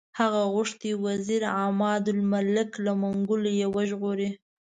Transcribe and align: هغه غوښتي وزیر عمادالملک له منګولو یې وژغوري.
هغه 0.19 0.41
غوښتي 0.53 0.91
وزیر 1.05 1.41
عمادالملک 1.61 2.69
له 2.85 2.91
منګولو 3.01 3.49
یې 3.59 3.67
وژغوري. 3.75 4.29